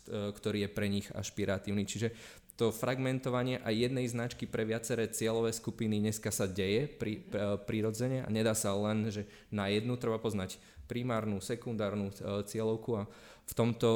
[0.09, 1.83] ktorý je pre nich ašpiratívny.
[1.89, 2.13] Čiže
[2.55, 7.19] to fragmentovanie aj jednej značky pre viaceré cieľové skupiny dneska sa deje pri,
[7.67, 10.55] prirodzene a nedá sa len, že na jednu treba poznať
[10.87, 13.03] primárnu, sekundárnu e, cieľovku a
[13.45, 13.89] v tomto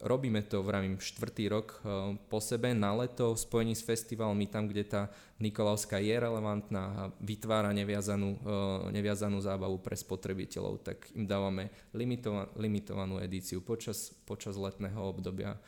[0.00, 4.68] robíme to, vravím, štvrtý rok uh, po sebe na leto v spojení s festivalmi, tam,
[4.68, 5.02] kde tá
[5.36, 12.48] Nikolauská je relevantná a vytvára neviazanú, uh, neviazanú zábavu pre spotrebiteľov, tak im dávame limitova-
[12.56, 15.60] limitovanú edíciu počas, počas letného obdobia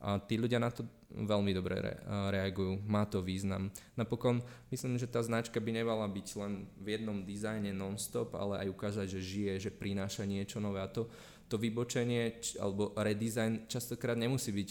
[0.00, 0.84] A tí ľudia na to
[1.16, 1.94] veľmi dobre re,
[2.30, 3.72] reagujú, má to význam.
[3.96, 8.68] Napokon myslím, že tá značka by nemala byť len v jednom dizajne non-stop, ale aj
[8.76, 11.08] ukázať, že žije, že prináša niečo nové a to,
[11.46, 14.70] to vybočenie alebo redesign častokrát nemusí byť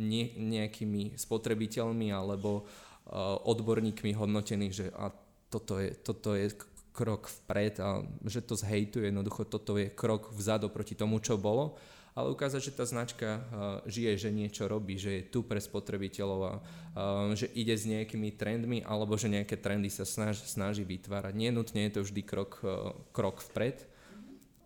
[0.00, 5.08] nie, nejakými spotrebiteľmi alebo uh, odborníkmi hodnotených, že a
[5.48, 6.52] toto je, toto je
[6.94, 11.74] krok vpred a že to zhejtuje, jednoducho toto je krok vzadu proti tomu, čo bolo
[12.14, 13.42] ale ukázať, že tá značka uh,
[13.90, 18.38] žije, že niečo robí, že je tu pre spotrebiteľov a uh, že ide s nejakými
[18.38, 21.34] trendmi alebo že nejaké trendy sa snaž, snaží vytvárať.
[21.34, 22.62] Nie nutne je to vždy krok,
[23.10, 23.82] krok vpred,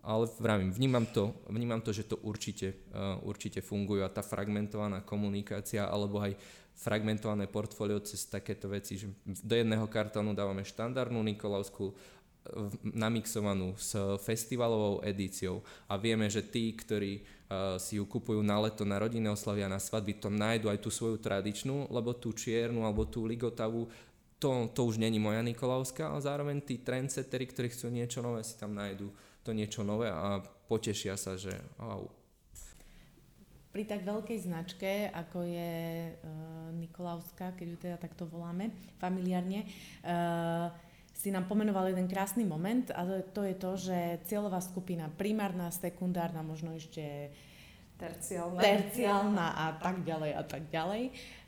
[0.09, 5.05] ale vravím, vnímam to, vnímam to že to určite, uh, určite fungujú a tá fragmentovaná
[5.05, 6.33] komunikácia alebo aj
[6.73, 11.93] fragmentované portfólio cez takéto veci, že do jedného kartónu dávame štandardnú Nikolavskú
[12.81, 13.93] namixovanú s
[14.25, 19.29] festivalovou edíciou a vieme, že tí, ktorí uh, si ju kupujú na leto, na rodinné
[19.29, 23.29] oslavy a na svadby, to nájdu aj tú svoju tradičnú, lebo tú čiernu alebo tú
[23.29, 23.85] ligotavú,
[24.39, 28.55] to, to už není moja Nikolavská, ale zároveň tí trendsettery, ktorí chcú niečo nové, si
[28.55, 29.11] tam nájdu
[29.43, 32.05] to niečo nové a potešia sa, že wow.
[33.69, 35.73] Pri tak veľkej značke, ako je
[36.09, 39.69] uh, Nikolauská, keď ju teda takto voláme familiárne,
[40.01, 40.73] uh,
[41.13, 46.41] si nám pomenoval jeden krásny moment a to je to, že cieľová skupina primárna, sekundárna,
[46.41, 47.29] možno ešte
[47.99, 51.03] terciálna, terciálna a tak ďalej a tak ďalej.
[51.11, 51.38] Uh,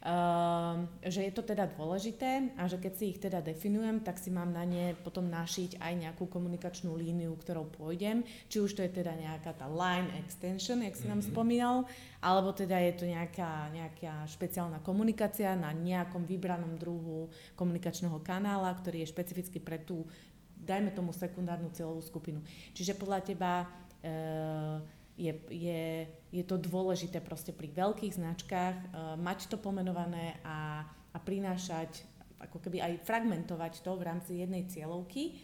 [1.06, 4.50] že je to teda dôležité a že keď si ich teda definujem, tak si mám
[4.50, 8.26] na ne potom našiť aj nejakú komunikačnú líniu, ktorou pôjdem.
[8.50, 11.30] Či už to je teda nejaká tá line extension, jak si nám mm-hmm.
[11.30, 11.86] spomínal,
[12.18, 19.06] alebo teda je to nejaká, nejaká špeciálna komunikácia na nejakom vybranom druhu komunikačného kanála, ktorý
[19.06, 20.10] je špecificky pre tú,
[20.58, 22.42] dajme tomu sekundárnu cieľovú skupinu.
[22.74, 24.82] Čiže podľa teba uh,
[25.18, 31.18] je, je, je to dôležité proste pri veľkých značkách uh, mať to pomenované a, a
[31.20, 32.04] prinášať,
[32.42, 35.42] ako keby aj fragmentovať to v rámci jednej cieľovky.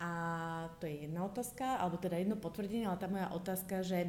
[0.00, 0.10] A
[0.80, 4.08] to je jedna otázka, alebo teda jedno potvrdenie, ale tá moja otázka, že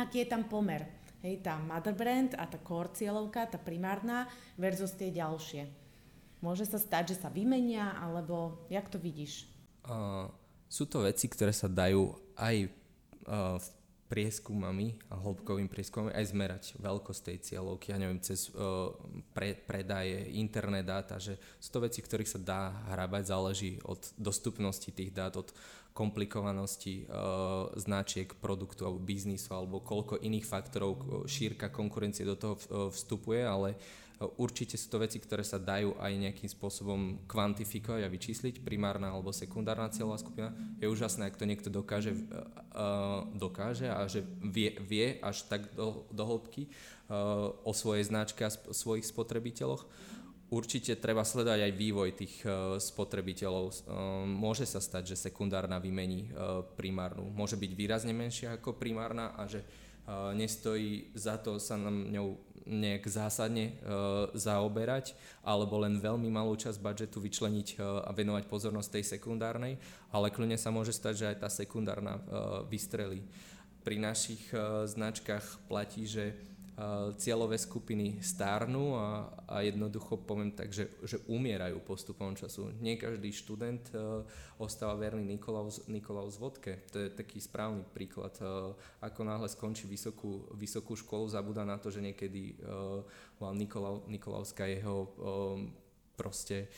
[0.00, 0.88] aký je tam pomer.
[1.24, 5.68] Hej, tá mother brand a tá core cieľovka, tá primárna versus tie ďalšie.
[6.44, 9.48] Môže sa stať, že sa vymenia, alebo jak to vidíš?
[9.88, 10.28] Uh,
[10.68, 13.66] sú to veci, ktoré sa dajú aj uh, v
[14.06, 18.94] prieskumami a hĺbkovým prieskumami aj zmerať veľkosť tej cieľovky, ja neviem, cez uh,
[19.34, 22.62] pre, predaje, internet dáta, že sú to veci, ktorých sa dá
[22.94, 25.50] hrabať, záleží od dostupnosti tých dát, od
[25.90, 32.54] komplikovanosti uh, značiek, produktu alebo biznisu alebo koľko iných faktorov šírka konkurencie do toho
[32.92, 38.08] vstupuje, ale uh, Určite sú to veci, ktoré sa dajú aj nejakým spôsobom kvantifikovať a
[38.08, 40.56] vyčísliť, primárna alebo sekundárna cieľová skupina.
[40.80, 46.08] Je úžasné, ak to niekto dokáže, uh, dokáže a že vie, vie až tak do,
[46.08, 49.84] do hĺbky uh, o svojej značke a svojich spotrebiteľoch.
[50.48, 53.64] Určite treba sledovať aj vývoj tých uh, spotrebiteľov.
[53.68, 57.28] Uh, môže sa stať, že sekundárna vymení uh, primárnu.
[57.36, 59.60] Môže byť výrazne menšia ako primárna a že
[60.38, 65.14] nestojí za to sa nám ňou nejak zásadne uh, zaoberať,
[65.46, 69.78] alebo len veľmi malú časť budžetu vyčleniť uh, a venovať pozornosť tej sekundárnej,
[70.10, 73.22] ale kľudne sa môže stať, že aj tá sekundárna uh, vystrelí.
[73.86, 74.50] Pri našich
[74.90, 76.34] značkách platí, že
[77.16, 82.68] cieľové skupiny stárnu a, a jednoducho poviem tak, že, že umierajú postupom času.
[82.84, 84.20] Nie každý študent uh,
[84.60, 86.84] ostáva verný Nikolaus, Nikolaus Vodke.
[86.92, 88.36] To je taký správny príklad.
[88.44, 93.00] Uh, ako náhle skončí vysokú, vysokú školu, zabúda na to, že niekedy uh,
[93.40, 95.72] bola Nikolau, Nikolauská jeho um,
[96.12, 96.68] proste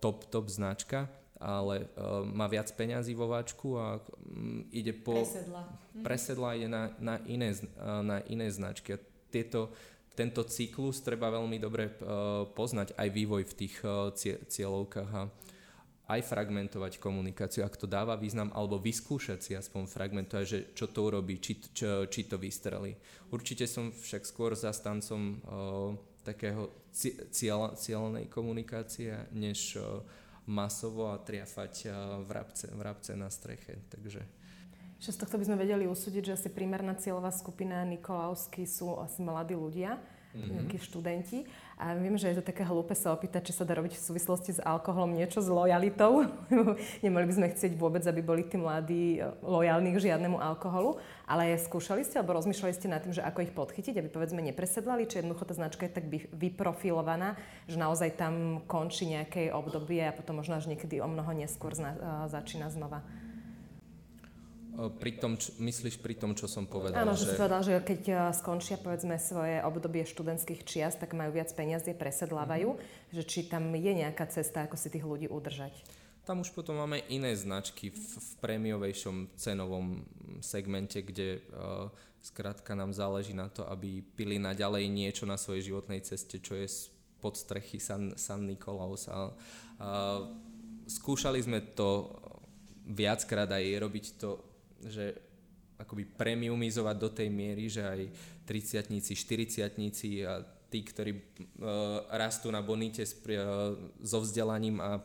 [0.00, 1.12] top, top značka
[1.42, 5.18] ale uh, má viac peňazí vo váčku a um, ide po...
[5.18, 5.62] Presedla.
[6.06, 7.50] Presedla ide na, na, iné,
[7.82, 8.94] na iné značky.
[8.94, 9.72] A tieto,
[10.12, 14.12] tento cyklus treba veľmi dobre uh, poznať, aj vývoj v tých uh,
[14.46, 15.22] cieľovkách a
[16.12, 21.08] aj fragmentovať komunikáciu, ak to dáva význam, alebo vyskúšať si aspoň fragmentovať, že čo to
[21.08, 22.92] urobí, či, čo, či to vystrelí.
[23.32, 26.68] Určite som však skôr zastancom uh, takého
[27.32, 29.80] cieľ, cieľnej komunikácie, než
[30.44, 33.80] masovo a triafať uh, vrabce, vrabce na streche.
[33.88, 34.41] Takže
[35.02, 39.18] Čo z tohto by sme vedeli usúdiť, že asi primárna cieľová skupina Nikolausky sú asi
[39.18, 40.50] mladí ľudia, mm-hmm.
[40.54, 41.38] nejakí študenti.
[41.74, 44.54] A viem, že je to také hlúpe sa opýtať, či sa dá robiť v súvislosti
[44.54, 46.30] s alkoholom niečo s lojalitou.
[47.04, 51.02] Nemali by sme chcieť vôbec, aby boli tí mladí e, lojálni k žiadnemu alkoholu.
[51.26, 55.10] Ale skúšali ste alebo rozmýšľali ste nad tým, že ako ich podchytiť, aby povedzme nepresedlali,
[55.10, 57.34] či jednoducho tá značka je tak vyprofilovaná,
[57.66, 61.98] že naozaj tam končí nejaké obdobie a potom možno až niekedy o mnoho neskôr zna-
[61.98, 63.02] e, začína znova.
[64.72, 67.04] Pri tom, čo, myslíš pri tom, čo som povedal?
[67.04, 71.12] Áno, že, že si povedal, že keď e, skončia povedzme svoje obdobie študentských čiast, tak
[71.12, 73.12] majú viac peniazy, presedlávajú, mm-hmm.
[73.12, 75.76] že či tam je nejaká cesta, ako si tých ľudí udržať.
[76.24, 80.06] Tam už potom máme iné značky v, v prémiovejšom cenovom
[80.40, 81.90] segmente, kde uh,
[82.22, 86.70] skrátka nám záleží na to, aby pili naďalej niečo na svojej životnej ceste, čo je
[87.18, 89.10] pod strechy San, San Nikolaus.
[89.10, 89.34] A,
[89.82, 89.90] a
[90.86, 92.14] skúšali sme to
[92.86, 94.51] viackrát aj robiť to,
[94.86, 95.18] že
[95.82, 98.00] akoby premiumizovať do tej miery, že aj
[98.46, 100.34] 30 40 a
[100.72, 101.20] tí, ktorí uh,
[102.08, 105.04] rastú na bonite s, uh, so vzdelaním a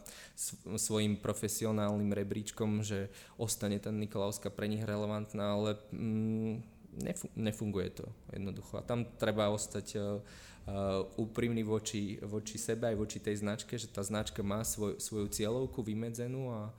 [0.80, 6.56] svojim profesionálnym rebríčkom, že ostane tá Nikolauská pre nich relevantná, ale mm,
[7.04, 8.80] nefu- nefunguje to jednoducho.
[8.80, 10.24] A tam treba ostať uh,
[11.20, 15.84] úprimný voči, voči sebe aj voči tej značke, že tá značka má svoj, svoju cieľovku
[15.84, 16.72] vymedzenú a,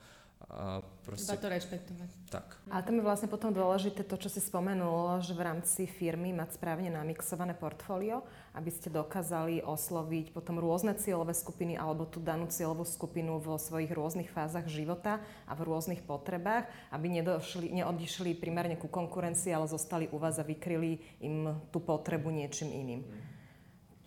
[0.47, 1.35] a proste...
[1.35, 2.09] Iba to rešpektovať.
[2.31, 2.47] Tak.
[2.71, 6.55] A tam je vlastne potom dôležité to, čo si spomenul, že v rámci firmy mať
[6.55, 8.23] správne namixované portfólio,
[8.55, 13.91] aby ste dokázali osloviť potom rôzne cieľové skupiny alebo tú danú cieľovú skupinu vo svojich
[13.91, 20.07] rôznych fázach života a v rôznych potrebách, aby nedošli, neodišli primárne ku konkurencii, ale zostali
[20.09, 23.01] u vás a vykryli im tú potrebu niečím iným.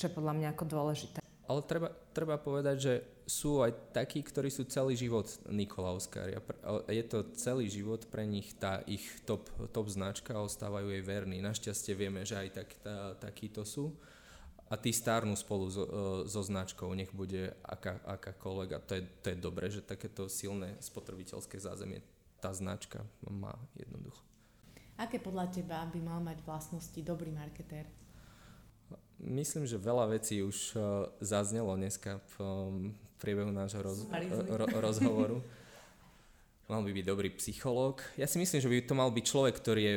[0.01, 1.19] Čo je podľa mňa ako dôležité.
[1.47, 2.93] Ale treba, treba povedať, že
[3.33, 6.37] sú aj takí, ktorí sú celý život Nikolauskári.
[6.93, 11.41] Je to celý život pre nich tá ich top, top značka a ostávajú jej verní.
[11.41, 13.97] Našťastie vieme, že aj tak, tá, takíto sú.
[14.69, 15.85] A tí stárnu spolu so,
[16.29, 18.71] so značkou, nech bude aká, akákoľvek.
[18.77, 22.05] A to je, to je dobré, že takéto silné spotrebiteľské zázemie
[22.41, 24.21] tá značka má jednoducho.
[25.01, 27.89] Aké podľa teba by mal mať vlastnosti dobrý marketér?
[29.23, 32.19] Myslím, že veľa vecí už uh, zaznelo dneska
[33.23, 34.03] priebehu nášho roz,
[34.51, 35.39] ro, rozhovoru.
[36.67, 38.03] Mal by byť dobrý psychológ.
[38.19, 39.97] Ja si myslím, že by to mal byť človek, ktorý je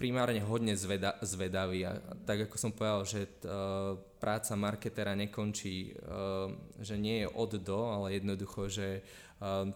[0.00, 6.48] primárne hodne zveda, zvedavý a tak ako som povedal, že uh, práca marketera nekončí, uh,
[6.80, 9.04] že nie je od do, ale jednoducho, že
[9.44, 9.68] uh,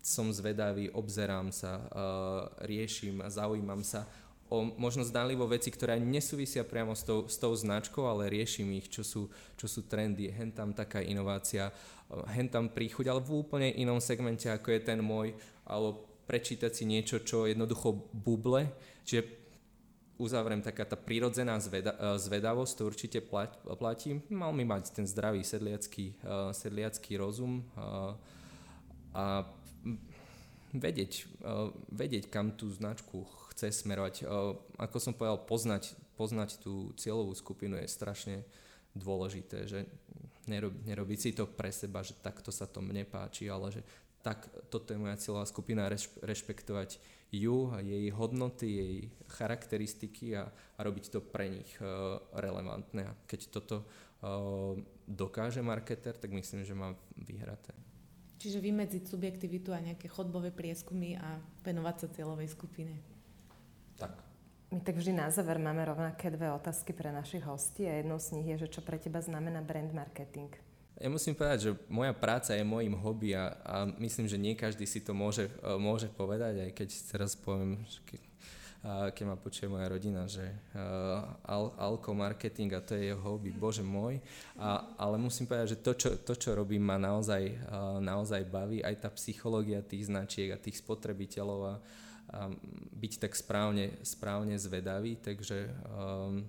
[0.00, 4.08] som zvedavý, obzerám sa, uh, riešim a zaujímam sa
[4.50, 8.90] o možno zdánlivo veci, ktoré nesúvisia priamo s tou, s tou značkou, ale riešim ich,
[8.90, 11.70] čo sú, čo sú trendy, hen tam taká inovácia,
[12.34, 16.82] hen tam príchuť, ale v úplne inom segmente, ako je ten môj, alebo prečítať si
[16.82, 18.66] niečo, čo jednoducho buble.
[19.06, 19.38] Čiže
[20.18, 23.18] uzavriem taká tá prírodzená zveda, zvedavosť, to určite
[23.78, 24.20] platí.
[24.28, 28.18] Mal mi mať ten zdravý sedliacký, uh, sedliacký rozum uh,
[29.14, 29.46] a
[30.74, 33.24] vedieť, uh, vedieť, kam tú značku
[33.60, 34.24] chce smerovať.
[34.80, 38.36] Ako som povedal, poznať, poznať tú cieľovú skupinu je strašne
[38.96, 39.84] dôležité, že
[40.48, 43.84] nerob, nerobiť si to pre seba, že takto sa to mne páči, ale že
[44.24, 45.92] tak toto je moja cieľová skupina,
[46.24, 46.96] rešpektovať
[47.30, 48.96] ju a jej hodnoty, jej
[49.28, 53.04] charakteristiky a, a robiť to pre nich uh, relevantné.
[53.04, 53.84] A keď toto
[55.08, 57.72] dokáže marketer, tak myslím, že má vyhraté.
[58.36, 63.00] Čiže vymedziť subjektivitu a nejaké chodbové prieskumy a venovať sa cieľovej skupine.
[64.00, 64.16] Tak.
[64.72, 68.38] My tak vždy na záver máme rovnaké dve otázky pre našich hostí a jednou z
[68.38, 70.48] nich je, že čo pre teba znamená brand marketing?
[71.00, 74.84] Ja musím povedať, že moja práca je môjim hobby a, a myslím, že nie každý
[74.84, 78.20] si to môže, uh, môže povedať, aj keď teraz poviem, keď,
[79.16, 80.44] keď ma počuje moja rodina, že
[80.76, 84.20] uh, al, alko marketing a to je jeho hobby, bože môj.
[84.60, 88.84] A, ale musím povedať, že to, čo, to, čo robím, ma naozaj, uh, naozaj baví,
[88.84, 91.74] aj tá psychológia tých značiek a tých spotrebiteľov a
[92.94, 96.46] byť tak správne, správne zvedavý, takže um,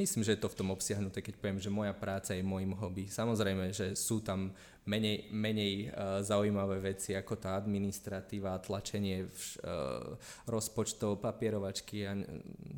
[0.00, 3.04] myslím, že je to v tom obsiahnuté, keď poviem, že moja práca je môjim hobby.
[3.10, 4.56] Samozrejme, že sú tam
[4.88, 10.16] menej, menej uh, zaujímavé veci ako tá administratíva, tlačenie vš, uh,
[10.48, 12.16] rozpočtov, papierovačky a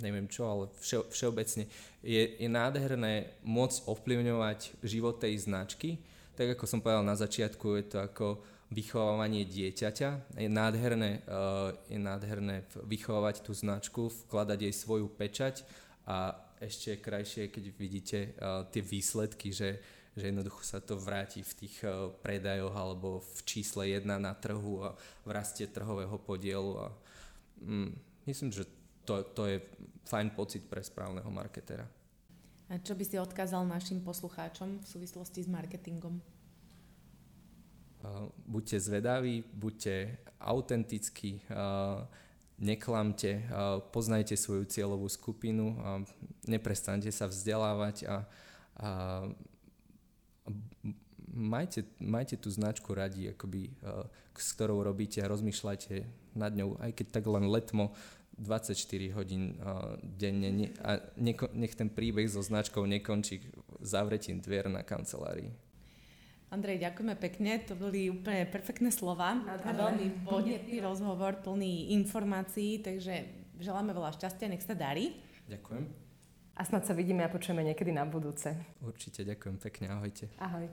[0.03, 1.71] neviem čo, ale vše, všeobecne
[2.03, 6.03] je, je nádherné môcť ovplyvňovať život tej značky.
[6.35, 8.27] Tak ako som povedal na začiatku, je to ako
[8.71, 10.39] vychovávanie dieťaťa.
[10.39, 15.66] Je nádherné, uh, je nádherné vychovávať tú značku, vkladať jej svoju pečať
[16.07, 19.83] a ešte krajšie, keď vidíte uh, tie výsledky, že,
[20.14, 24.87] že jednoducho sa to vráti v tých uh, predajoch alebo v čísle 1 na trhu
[24.87, 24.95] a
[25.27, 26.73] v raste trhového podielu.
[26.79, 26.87] A,
[27.66, 27.91] um,
[28.31, 28.71] myslím, že
[29.03, 29.59] to, to je
[30.07, 31.91] fajn pocit pre správneho marketera.
[32.71, 36.23] A čo by si odkázal našim poslucháčom v súvislosti s marketingom?
[38.47, 41.45] Buďte zvedaví, buďte autentickí,
[42.61, 43.45] neklamte,
[43.93, 45.77] poznajte svoju cieľovú skupinu,
[46.49, 48.17] neprestante sa vzdelávať a,
[48.81, 48.89] a
[51.33, 53.73] majte, majte tú značku radi, akoby,
[54.37, 55.95] s ktorou robíte a rozmýšľajte
[56.37, 57.93] nad ňou, aj keď tak len letmo
[58.41, 58.73] 24
[59.13, 59.61] hodín
[60.01, 60.97] denne ne, a
[61.53, 63.53] nech ten príbeh so značkou nekončí
[63.85, 65.53] zavretím dvier na kancelárii.
[66.51, 73.47] Andrej, ďakujeme pekne, to boli úplne perfektné slova a veľmi podnetný rozhovor, plný informácií, takže
[73.63, 75.15] želáme veľa šťastia, nech sa darí.
[75.47, 75.87] Ďakujem.
[76.59, 78.51] A snad sa vidíme a počujeme niekedy na budúce.
[78.83, 80.27] Určite, ďakujem pekne, ahojte.
[80.43, 80.67] Ahoj.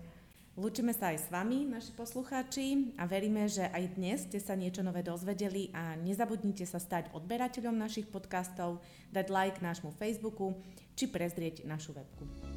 [0.58, 4.82] Lúčime sa aj s vami, naši poslucháči, a veríme, že aj dnes ste sa niečo
[4.82, 8.82] nové dozvedeli a nezabudnite sa stať odberateľom našich podcastov,
[9.14, 10.58] dať like nášmu Facebooku
[10.98, 12.57] či prezrieť našu webku.